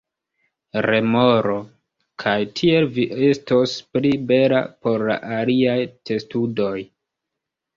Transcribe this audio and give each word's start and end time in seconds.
Remoro: 0.85 1.57
"Kaj 2.23 2.33
tiel 2.61 2.89
vi 2.97 3.05
estos 3.27 3.75
pli 3.97 4.15
bela 4.33 4.65
por 4.87 5.05
la 5.11 5.21
aliaj 5.37 5.79
testudoj." 6.13 6.77